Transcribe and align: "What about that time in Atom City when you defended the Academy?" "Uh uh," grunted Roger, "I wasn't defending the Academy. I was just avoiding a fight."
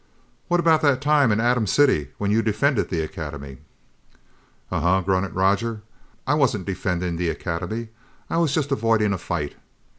"What 0.47 0.59
about 0.59 0.81
that 0.81 0.99
time 0.99 1.31
in 1.31 1.39
Atom 1.39 1.67
City 1.67 2.09
when 2.17 2.31
you 2.31 2.41
defended 2.41 2.89
the 2.89 3.01
Academy?" 3.03 3.59
"Uh 4.71 4.77
uh," 4.97 5.01
grunted 5.01 5.35
Roger, 5.35 5.83
"I 6.25 6.33
wasn't 6.33 6.65
defending 6.65 7.17
the 7.17 7.29
Academy. 7.29 7.89
I 8.27 8.37
was 8.37 8.51
just 8.51 8.71
avoiding 8.71 9.13
a 9.13 9.19
fight." 9.19 9.53